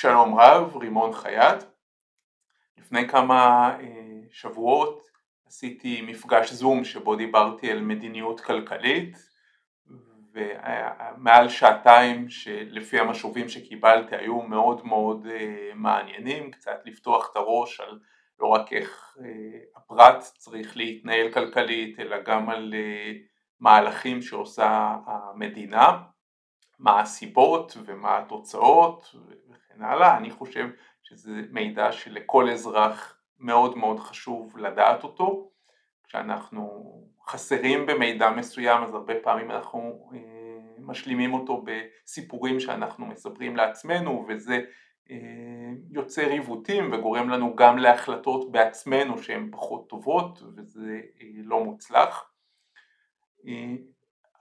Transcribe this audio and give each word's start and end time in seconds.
שלום 0.00 0.38
רב, 0.38 0.76
רימון 0.76 1.12
חייט. 1.12 1.62
לפני 2.78 3.08
כמה 3.08 3.70
שבועות 4.30 5.08
עשיתי 5.46 6.02
מפגש 6.02 6.52
זום 6.52 6.84
שבו 6.84 7.16
דיברתי 7.16 7.70
על 7.70 7.80
מדיניות 7.80 8.40
כלכלית 8.40 9.16
ומעל 10.32 11.48
שעתיים 11.48 12.28
שלפי 12.28 12.98
המשובים 12.98 13.48
שקיבלתי 13.48 14.16
היו 14.16 14.42
מאוד 14.42 14.86
מאוד 14.86 15.26
מעניינים, 15.74 16.50
קצת 16.50 16.80
לפתוח 16.84 17.28
את 17.30 17.36
הראש 17.36 17.80
על 17.80 17.98
לא 18.40 18.46
רק 18.46 18.72
איך 18.72 19.16
הפרט 19.76 20.20
צריך 20.20 20.76
להתנהל 20.76 21.32
כלכלית 21.32 22.00
אלא 22.00 22.22
גם 22.22 22.50
על 22.50 22.74
מהלכים 23.60 24.22
שעושה 24.22 24.96
המדינה, 25.06 25.98
מה 26.78 27.00
הסיבות 27.00 27.76
ומה 27.84 28.18
התוצאות 28.18 29.14
וכן 29.50 29.82
הלאה, 29.82 30.16
אני 30.16 30.30
חושב 30.30 30.68
שזה 31.02 31.30
מידע 31.50 31.92
שלכל 31.92 32.50
אזרח 32.50 33.18
מאוד 33.38 33.78
מאוד 33.78 33.98
חשוב 33.98 34.58
לדעת 34.58 35.04
אותו, 35.04 35.50
כשאנחנו 36.04 36.94
חסרים 37.26 37.86
במידע 37.86 38.30
מסוים 38.30 38.82
אז 38.82 38.94
הרבה 38.94 39.14
פעמים 39.22 39.50
אנחנו 39.50 40.10
משלימים 40.78 41.34
אותו 41.34 41.64
בסיפורים 41.64 42.60
שאנחנו 42.60 43.06
מספרים 43.06 43.56
לעצמנו 43.56 44.26
וזה 44.28 44.60
יוצר 45.90 46.28
עיוותים 46.28 46.92
וגורם 46.92 47.28
לנו 47.28 47.56
גם 47.56 47.78
להחלטות 47.78 48.52
בעצמנו 48.52 49.18
שהן 49.18 49.48
פחות 49.52 49.88
טובות 49.88 50.42
וזה 50.56 51.00
לא 51.44 51.64
מוצלח. 51.64 52.30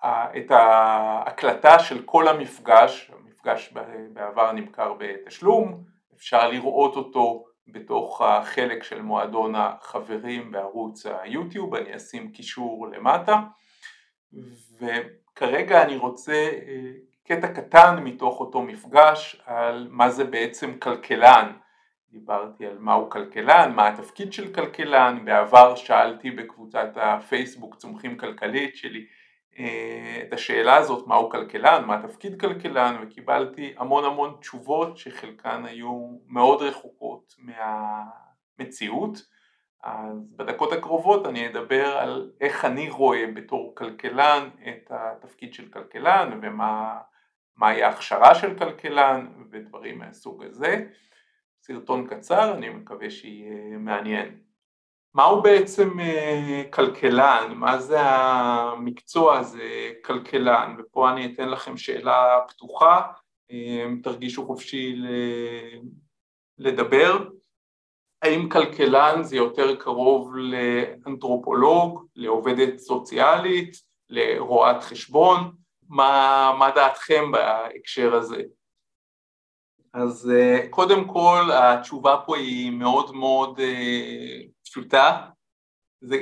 את 0.05 0.51
ההקלטה 0.51 1.79
של 1.79 2.01
כל 2.05 2.27
המפגש, 2.27 3.11
המפגש 3.13 3.73
בעבר 4.13 4.51
נמכר 4.51 4.93
בתשלום, 4.97 5.83
אפשר 6.15 6.49
לראות 6.49 6.95
אותו 6.95 7.45
בתוך 7.67 8.21
החלק 8.21 8.83
של 8.83 9.01
מועדון 9.01 9.55
החברים 9.55 10.51
בערוץ 10.51 11.05
היוטיוב, 11.05 11.75
אני 11.75 11.95
אשים 11.95 12.31
קישור 12.31 12.87
למטה. 12.87 13.39
וכרגע 14.79 15.83
אני 15.83 15.97
רוצה 15.97 16.49
קטע 17.27 17.47
קטן 17.47 18.03
מתוך 18.03 18.39
אותו 18.39 18.61
מפגש 18.61 19.41
על 19.45 19.87
מה 19.91 20.09
זה 20.09 20.23
בעצם 20.23 20.79
כלכלן, 20.79 21.51
דיברתי 22.11 22.65
על 22.65 22.77
מהו 22.79 23.09
כלכלן, 23.09 23.71
מה 23.75 23.87
התפקיד 23.87 24.33
של 24.33 24.53
כלכלן, 24.53 25.25
בעבר 25.25 25.75
שאלתי 25.75 26.31
בקבוצת 26.31 26.89
הפייסבוק 26.95 27.75
צומחים 27.75 28.17
כלכלית 28.17 28.75
שלי 28.75 29.05
את 30.27 30.33
השאלה 30.33 30.75
הזאת 30.75 31.07
מהו 31.07 31.29
כלכלן, 31.29 31.83
מה 31.85 32.01
תפקיד 32.07 32.39
כלכלן 32.39 32.95
וקיבלתי 33.01 33.73
המון 33.77 34.05
המון 34.05 34.35
תשובות 34.39 34.97
שחלקן 34.97 35.65
היו 35.65 36.17
מאוד 36.27 36.61
רחוקות 36.61 37.35
מהמציאות. 37.37 39.17
אז 39.83 40.33
בדקות 40.35 40.73
הקרובות 40.73 41.25
אני 41.25 41.47
אדבר 41.47 41.97
על 41.97 42.31
איך 42.41 42.65
אני 42.65 42.89
רואה 42.89 43.25
בתור 43.33 43.75
כלכלן 43.75 44.49
את 44.67 44.91
התפקיד 44.91 45.53
של 45.53 45.67
כלכלן 45.67 46.39
ומהי 46.41 47.83
ההכשרה 47.83 48.35
של 48.35 48.57
כלכלן 48.57 49.27
ודברים 49.51 49.99
מהסוג 49.99 50.43
הזה, 50.43 50.85
סרטון 51.61 52.07
קצר 52.07 52.53
אני 52.53 52.69
מקווה 52.69 53.09
שיהיה 53.09 53.77
מעניין 53.77 54.46
מהו 55.17 55.41
בעצם 55.41 55.89
כלכלן, 56.73 57.53
מה 57.55 57.79
זה 57.79 57.97
המקצוע 58.01 59.37
הזה 59.37 59.91
כלכלן? 60.05 60.75
ופה 60.79 61.09
אני 61.09 61.25
אתן 61.33 61.49
לכם 61.49 61.77
שאלה 61.77 62.39
פתוחה, 62.47 63.01
תרגישו 64.03 64.45
חופשי 64.45 65.01
לדבר, 66.57 67.29
האם 68.21 68.49
כלכלן 68.49 69.23
זה 69.23 69.35
יותר 69.35 69.75
קרוב 69.75 70.35
לאנתרופולוג, 70.35 72.05
לעובדת 72.15 72.77
סוציאלית, 72.79 73.75
לרואת 74.09 74.83
חשבון, 74.83 75.51
מה 75.89 76.69
דעתכם 76.75 77.31
בהקשר 77.31 78.15
הזה? 78.15 78.43
אז 79.93 80.31
קודם 80.69 81.07
כל 81.07 81.43
התשובה 81.53 82.17
פה 82.25 82.37
היא 82.37 82.71
מאוד 82.71 83.15
מאוד 83.15 83.59
פשוטה, 84.77 85.21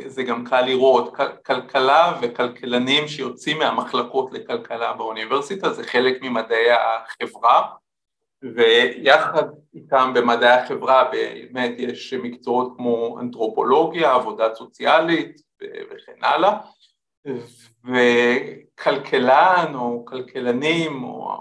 זה 0.07 0.23
גם 0.23 0.45
קל 0.45 0.61
לראות, 0.61 1.15
כלכלה 1.45 2.19
וכלכלנים 2.21 3.07
שיוצאים 3.07 3.59
מהמחלקות 3.59 4.31
לכלכלה 4.31 4.93
באוניברסיטה 4.93 5.73
זה 5.73 5.83
חלק 5.83 6.21
ממדעי 6.21 6.71
החברה 6.71 7.71
ויחד 8.41 9.43
איתם 9.73 10.11
במדעי 10.15 10.59
החברה 10.59 11.11
באמת 11.11 11.71
יש 11.77 12.13
מקצועות 12.13 12.73
כמו 12.77 13.19
אנתרופולוגיה, 13.19 14.13
עבודה 14.13 14.55
סוציאלית 14.55 15.41
וכן 15.61 16.23
הלאה. 16.23 16.57
וכלכלן 18.75 19.71
או 19.75 20.05
כלכלנים 20.05 21.03
או 21.03 21.37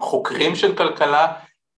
חוקרים 0.00 0.54
של 0.54 0.76
כלכלה 0.76 1.32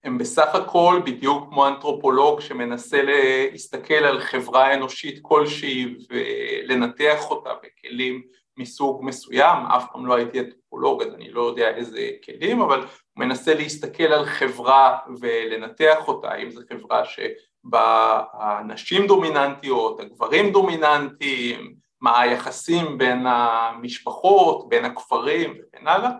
הם 0.06 0.18
בסך 0.18 0.54
הכל 0.54 1.00
בדיוק 1.04 1.48
כמו 1.48 1.68
אנתרופולוג 1.68 2.40
שמנסה 2.40 3.02
להסתכל 3.02 3.94
על 3.94 4.20
חברה 4.20 4.74
אנושית 4.74 5.18
כלשהי 5.22 5.94
ולנתח 6.10 7.30
אותה 7.30 7.50
בכלים 7.62 8.22
מסוג 8.56 9.04
מסוים, 9.04 9.66
אף 9.66 9.84
פעם 9.92 10.06
לא 10.06 10.14
הייתי 10.14 10.40
אנתרופולוג 10.40 11.02
אז 11.02 11.14
אני 11.14 11.30
לא 11.30 11.42
יודע 11.42 11.68
איזה 11.68 12.10
כלים, 12.24 12.60
אבל 12.60 12.78
הוא 12.80 12.86
מנסה 13.16 13.54
להסתכל 13.54 14.04
על 14.04 14.24
חברה 14.24 14.98
ולנתח 15.20 16.08
אותה, 16.08 16.34
אם 16.34 16.50
זו 16.50 16.60
חברה 16.72 17.02
שבה 17.04 18.22
הנשים 18.32 19.06
דומיננטיות, 19.06 20.00
הגברים 20.00 20.52
דומיננטיים, 20.52 21.74
מה 22.00 22.20
היחסים 22.20 22.98
בין 22.98 23.26
המשפחות, 23.26 24.68
בין 24.68 24.84
הכפרים 24.84 25.54
וכן 25.58 25.86
הלאה 25.86 26.10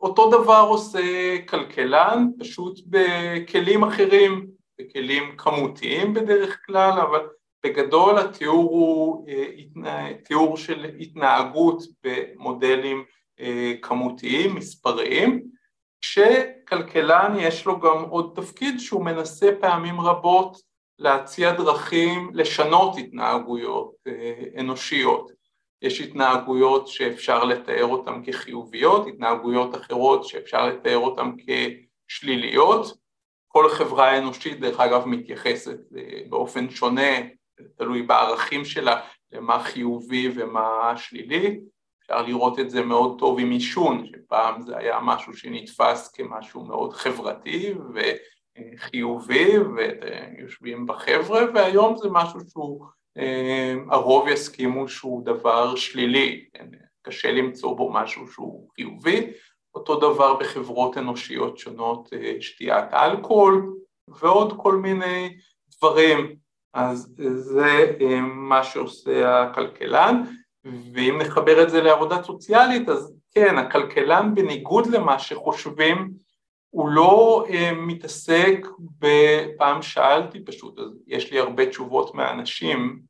אותו 0.00 0.30
דבר 0.30 0.66
עושה 0.68 1.00
כלכלן, 1.48 2.28
פשוט 2.38 2.80
בכלים 2.86 3.84
אחרים, 3.84 4.46
בכלים 4.80 5.36
כמותיים 5.36 6.14
בדרך 6.14 6.60
כלל, 6.66 7.00
אבל 7.00 7.28
בגדול 7.64 8.18
התיאור 8.18 8.70
הוא 8.70 9.26
תיאור 10.24 10.56
של 10.56 10.84
התנהגות 11.00 11.82
במודלים 12.04 13.04
כמותיים, 13.82 14.54
מספריים, 14.54 15.42
כשכלכלן 16.00 17.36
יש 17.38 17.66
לו 17.66 17.80
גם 17.80 18.04
עוד 18.04 18.32
תפקיד 18.34 18.80
שהוא 18.80 19.04
מנסה 19.04 19.50
פעמים 19.60 20.00
רבות 20.00 20.56
להציע 20.98 21.52
דרכים 21.52 22.30
לשנות 22.34 22.96
התנהגויות 22.98 23.94
אנושיות 24.58 25.35
יש 25.82 26.00
התנהגויות 26.00 26.88
שאפשר 26.88 27.44
לתאר 27.44 27.84
אותן 27.84 28.22
כחיוביות, 28.26 29.06
התנהגויות 29.06 29.74
אחרות 29.74 30.24
שאפשר 30.24 30.66
לתאר 30.66 30.96
אותן 30.96 31.30
כשליליות, 32.06 32.98
כל 33.48 33.68
חברה 33.68 34.18
אנושית 34.18 34.60
דרך 34.60 34.80
אגב 34.80 35.06
מתייחסת 35.06 35.78
באופן 36.28 36.70
שונה, 36.70 37.10
תלוי 37.76 38.02
בערכים 38.02 38.64
שלה, 38.64 39.00
למה 39.32 39.62
חיובי 39.62 40.32
ומה 40.34 40.92
שלילי, 40.96 41.60
אפשר 42.02 42.22
לראות 42.22 42.58
את 42.58 42.70
זה 42.70 42.82
מאוד 42.82 43.18
טוב 43.18 43.38
עם 43.38 43.50
עישון, 43.50 44.06
שפעם 44.06 44.60
זה 44.60 44.76
היה 44.76 44.98
משהו 45.02 45.36
שנתפס 45.36 46.12
כמשהו 46.12 46.64
מאוד 46.64 46.92
חברתי 46.92 47.74
וחיובי 47.94 49.52
ויושבים 49.58 50.86
בחבר'ה 50.86 51.40
והיום 51.54 51.96
זה 51.96 52.08
משהו 52.10 52.40
שהוא 52.50 52.86
הרוב 53.90 54.28
יסכימו 54.28 54.88
שהוא 54.88 55.24
דבר 55.24 55.76
שלילי, 55.76 56.44
קשה 57.02 57.32
למצוא 57.32 57.76
בו 57.76 57.92
משהו 57.92 58.28
שהוא 58.28 58.68
חיובי, 58.74 59.30
אותו 59.74 59.96
דבר 59.96 60.34
בחברות 60.34 60.98
אנושיות 60.98 61.58
שונות 61.58 62.08
שתיית 62.40 62.94
אלכוהול 62.94 63.76
ועוד 64.08 64.54
כל 64.56 64.74
מיני 64.76 65.36
דברים, 65.78 66.36
אז 66.74 67.14
זה 67.34 67.86
מה 68.22 68.64
שעושה 68.64 69.42
הכלכלן. 69.42 70.22
ואם 70.94 71.18
נחבר 71.18 71.62
את 71.62 71.70
זה 71.70 71.82
לעבודה 71.82 72.22
סוציאלית 72.22 72.88
אז 72.88 73.14
כן, 73.34 73.58
הכלכלן 73.58 74.34
בניגוד 74.34 74.86
למה 74.86 75.18
שחושבים 75.18 76.10
הוא 76.70 76.88
לא 76.88 77.46
מתעסק, 77.76 78.66
פעם 79.58 79.82
שאלתי 79.82 80.44
פשוט, 80.44 80.78
אז 80.78 80.90
יש 81.06 81.32
לי 81.32 81.38
הרבה 81.38 81.66
תשובות 81.66 82.14
מהאנשים, 82.14 83.00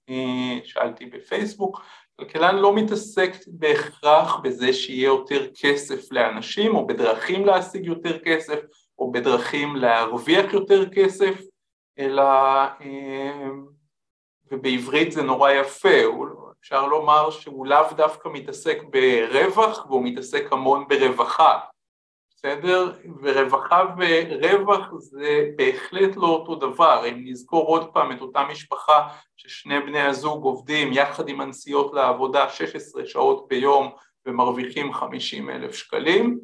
שאלתי 0.64 1.06
בפייסבוק, 1.06 1.80
כלכלן 2.18 2.56
לא 2.56 2.74
מתעסק 2.74 3.32
בהכרח 3.46 4.36
בזה 4.36 4.72
שיהיה 4.72 5.06
יותר 5.06 5.46
כסף 5.60 6.12
לאנשים 6.12 6.74
או 6.74 6.86
בדרכים 6.86 7.46
להשיג 7.46 7.86
יותר 7.86 8.18
כסף 8.18 8.58
או 8.98 9.12
בדרכים 9.12 9.76
להרוויח 9.76 10.52
יותר 10.52 10.90
כסף, 10.90 11.40
אלא, 11.98 12.24
ובעברית 14.52 15.12
זה 15.12 15.22
נורא 15.22 15.50
יפה, 15.50 15.98
אפשר 16.60 16.86
לומר 16.86 17.30
שהוא 17.30 17.66
לאו 17.66 17.92
דווקא 17.96 18.28
מתעסק 18.28 18.78
ברווח 18.90 19.86
והוא 19.86 20.04
מתעסק 20.04 20.52
המון 20.52 20.84
ברווחה 20.88 21.58
בסדר? 22.36 22.92
ורווחה 23.22 23.84
ורווח 23.98 24.88
זה 24.98 25.48
בהחלט 25.56 26.16
לא 26.16 26.26
אותו 26.26 26.54
דבר, 26.54 27.08
אם 27.08 27.22
נזכור 27.24 27.66
עוד 27.66 27.92
פעם 27.92 28.12
את 28.12 28.20
אותה 28.20 28.44
משפחה 28.50 29.08
ששני 29.36 29.80
בני 29.80 30.00
הזוג 30.00 30.44
עובדים 30.44 30.92
יחד 30.92 31.28
עם 31.28 31.40
הנסיעות 31.40 31.94
לעבודה 31.94 32.48
16 32.48 33.06
שעות 33.06 33.48
ביום 33.48 33.90
ומרוויחים 34.26 34.92
50 34.92 35.50
אלף 35.50 35.74
שקלים, 35.74 36.38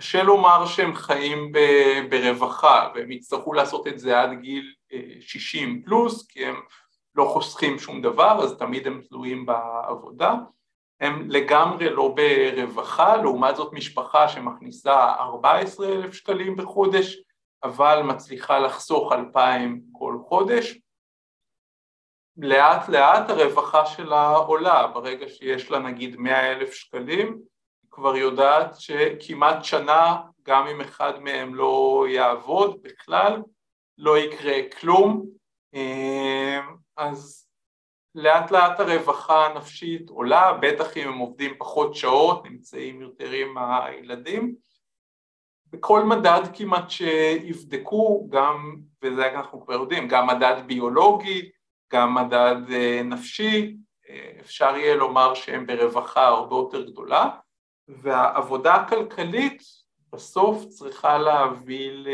קשה 0.00 0.22
לומר 0.22 0.66
שהם 0.66 0.94
חיים 0.94 1.52
ברווחה 2.10 2.88
והם 2.94 3.12
יצטרכו 3.12 3.52
לעשות 3.52 3.86
את 3.86 3.98
זה 3.98 4.20
עד 4.20 4.30
גיל 4.40 4.74
60 5.20 5.68
אה, 5.76 5.86
פלוס 5.86 6.26
כי 6.26 6.46
הם 6.46 6.54
לא 7.14 7.24
חוסכים 7.24 7.78
שום 7.78 8.02
דבר 8.02 8.44
אז 8.44 8.56
תמיד 8.58 8.86
הם 8.86 9.00
תלויים 9.08 9.46
בעבודה 9.46 10.34
הם 11.00 11.30
לגמרי 11.30 11.90
לא 11.90 12.14
ברווחה, 12.14 13.16
לעומת 13.16 13.56
זאת 13.56 13.72
משפחה 13.72 14.28
שמכניסה 14.28 15.14
14 15.14 15.88
אלף 15.88 16.14
שקלים 16.14 16.56
בחודש 16.56 17.22
אבל 17.62 18.02
מצליחה 18.02 18.58
לחסוך 18.58 19.12
2,000 19.12 19.82
כל 19.92 20.16
חודש. 20.28 20.78
לאט 22.36 22.88
לאט 22.88 23.30
הרווחה 23.30 23.86
שלה 23.86 24.28
עולה, 24.28 24.86
ברגע 24.86 25.28
שיש 25.28 25.70
לה 25.70 25.78
נגיד 25.78 26.16
100 26.16 26.52
אלף 26.52 26.72
שקלים 26.72 27.38
כבר 27.90 28.16
יודעת 28.16 28.80
שכמעט 28.80 29.64
שנה 29.64 30.16
גם 30.42 30.66
אם 30.66 30.80
אחד 30.80 31.18
מהם 31.18 31.54
לא 31.54 32.04
יעבוד 32.08 32.82
בכלל 32.82 33.42
לא 33.98 34.18
יקרה 34.18 34.54
כלום. 34.80 35.26
אז 36.96 37.47
לאט 38.14 38.50
לאט 38.50 38.80
הרווחה 38.80 39.46
הנפשית 39.46 40.10
עולה, 40.10 40.52
בטח 40.60 40.96
אם 40.96 41.08
הם 41.08 41.18
עובדים 41.18 41.54
פחות 41.58 41.94
שעות, 41.94 42.44
נמצאים 42.44 43.00
יותר 43.00 43.30
עם 43.30 43.54
הילדים. 43.58 44.54
בכל 45.72 46.04
מדד 46.04 46.40
כמעט 46.54 46.90
שיבדקו, 46.90 48.28
גם, 48.30 48.76
וזה 49.02 49.34
אנחנו 49.34 49.60
כבר 49.60 49.74
יודעים, 49.74 50.08
גם 50.08 50.26
מדד 50.26 50.56
ביולוגי, 50.66 51.50
גם 51.92 52.14
מדד 52.14 52.56
אה, 52.70 53.00
נפשי, 53.04 53.76
אה, 54.08 54.30
אפשר 54.40 54.76
יהיה 54.76 54.96
לומר 54.96 55.34
שהם 55.34 55.66
ברווחה 55.66 56.26
הרבה 56.26 56.56
יותר 56.56 56.84
גדולה, 56.84 57.28
והעבודה 57.88 58.74
הכלכלית 58.74 59.62
בסוף 60.12 60.64
צריכה 60.64 61.18
להביא 61.18 61.90
ל... 61.92 62.08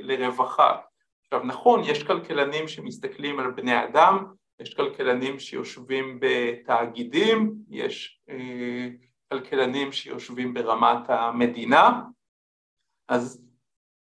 לרווחה. 0.00 0.76
עכשיו 1.22 1.44
נכון, 1.44 1.80
יש 1.84 2.02
כלכלנים 2.02 2.68
שמסתכלים 2.68 3.40
על 3.40 3.50
בני 3.50 3.84
אדם, 3.84 4.24
יש 4.60 4.74
כלכלנים 4.74 5.38
שיושבים 5.38 6.18
בתאגידים, 6.20 7.54
יש 7.70 8.20
אה, 8.28 8.88
כלכלנים 9.32 9.92
שיושבים 9.92 10.54
ברמת 10.54 11.08
המדינה, 11.08 12.00
אז 13.08 13.42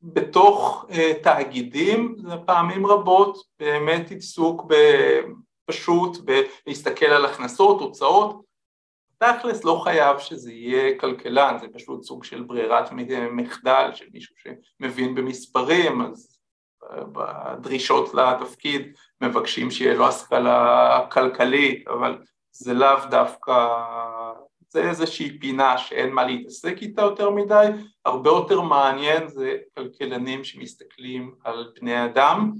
בתוך 0.01 0.85
אה, 0.89 1.13
תאגידים 1.23 2.15
זה 2.17 2.35
פעמים 2.45 2.85
רבות 2.85 3.37
באמת 3.59 4.11
עיסוק 4.11 4.63
פשוט 5.65 6.17
בלהסתכל 6.17 7.05
על 7.05 7.25
הכנסות, 7.25 7.81
הוצאות, 7.81 8.45
תכלס 9.17 9.63
לא 9.63 9.81
חייב 9.83 10.19
שזה 10.19 10.51
יהיה 10.51 10.99
כלכלן, 10.99 11.57
זה 11.59 11.67
פשוט 11.73 12.03
סוג 12.03 12.23
של 12.23 12.43
ברירת 12.43 12.91
מחדל 13.31 13.89
של 13.93 14.05
מישהו 14.13 14.35
שמבין 14.37 15.15
במספרים, 15.15 16.01
אז 16.01 16.34
בדרישות 16.91 18.13
לתפקיד 18.13 18.81
מבקשים 19.21 19.71
שיהיה 19.71 19.93
לו 19.93 20.07
השכלה 20.07 21.01
כלכלית, 21.11 21.87
אבל 21.87 22.17
זה 22.51 22.73
לאו 22.73 22.97
דווקא, 23.09 23.67
זה 24.69 24.89
איזושהי 24.89 25.39
פינה 25.39 25.77
שאין 25.77 26.13
מה 26.13 26.23
להתעסק 26.23 26.75
איתה 26.81 27.01
יותר 27.01 27.29
מדי, 27.29 27.67
הרבה 28.05 28.29
יותר 28.29 28.61
מעניין 28.61 29.27
זה 29.27 29.57
כלכלנים 29.77 30.43
שמסתכלים 30.43 31.35
על 31.43 31.71
בני 31.81 32.05
אדם 32.05 32.51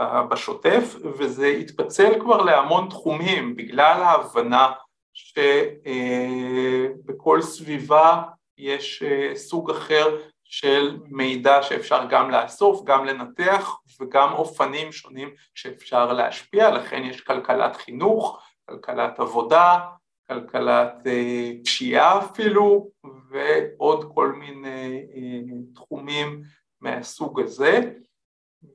בשוטף, 0.00 0.96
וזה 1.18 1.46
התפצל 1.46 2.20
כבר 2.20 2.42
להמון 2.42 2.88
תחומים 2.88 3.56
בגלל 3.56 4.02
ההבנה 4.02 4.72
שבכל 5.12 7.42
סביבה 7.42 8.22
יש 8.58 9.02
אה, 9.02 9.36
סוג 9.36 9.70
אחר 9.70 10.16
של 10.50 10.98
מידע 11.06 11.62
שאפשר 11.62 12.06
גם 12.10 12.30
לאסוף, 12.30 12.84
גם 12.84 13.04
לנתח 13.04 13.76
וגם 14.00 14.32
אופנים 14.32 14.92
שונים 14.92 15.28
שאפשר 15.54 16.12
להשפיע, 16.12 16.70
לכן 16.70 17.02
יש 17.04 17.20
כלכלת 17.20 17.76
חינוך, 17.76 18.42
כלכלת 18.68 19.20
עבודה, 19.20 19.78
כלכלת 20.28 20.92
אה, 21.06 21.50
פשיעה 21.64 22.18
אפילו 22.18 22.90
ועוד 23.30 24.12
כל 24.14 24.32
מיני 24.32 25.06
אה, 25.14 25.40
תחומים 25.74 26.42
מהסוג 26.80 27.40
הזה 27.40 27.80